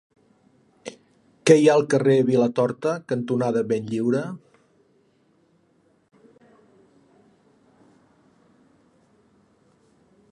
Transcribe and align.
Què 1.49 1.57
hi 1.63 1.67
ha 1.69 1.73
al 1.79 1.83
carrer 1.93 2.15
Vilatorta 2.29 2.93
cantonada 3.13 3.63
Benlliure? 3.73 4.23